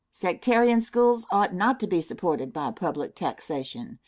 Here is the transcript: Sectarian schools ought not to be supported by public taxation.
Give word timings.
Sectarian 0.11 0.81
schools 0.81 1.27
ought 1.31 1.53
not 1.53 1.79
to 1.79 1.85
be 1.85 2.01
supported 2.01 2.51
by 2.51 2.71
public 2.71 3.13
taxation. 3.13 3.99